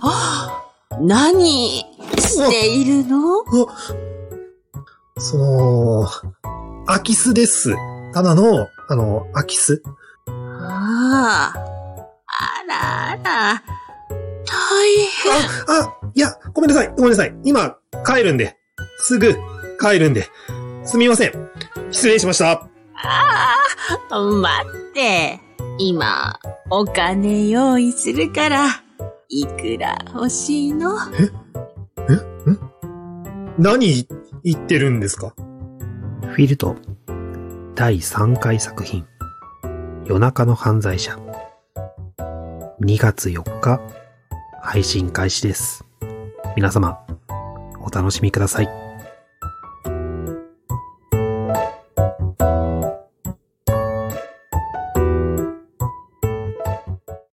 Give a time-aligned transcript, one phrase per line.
[1.00, 1.80] 何
[2.18, 3.44] しているの？
[5.18, 6.08] その、
[6.86, 7.74] 空き巣です。
[8.12, 9.82] ただの、あの、空き巣。
[10.26, 11.70] ああ。
[12.26, 13.62] あらあら。
[14.46, 15.32] 大変。
[15.82, 17.34] あ、いや、ごめんなさい、ごめんなさい。
[17.44, 17.76] 今、
[18.06, 18.56] 帰るんで。
[18.98, 19.36] すぐ、
[19.80, 20.28] 帰るんで。
[20.84, 21.32] すみません。
[21.90, 22.52] 失礼しました。
[22.52, 23.56] あ
[24.10, 25.40] あ、待って。
[25.78, 26.38] 今、
[26.70, 28.66] お金用意するから、
[29.32, 30.96] いくら欲しいの？
[33.58, 34.04] 何
[34.42, 35.34] 言ってるんですか？
[36.22, 36.74] フィルト。
[37.76, 39.06] 第3回作品。
[40.04, 41.16] 夜中の犯罪者。
[42.80, 43.80] 2月4日
[44.60, 45.84] 配信開始です。
[46.56, 46.98] 皆様
[47.80, 48.79] お楽しみください。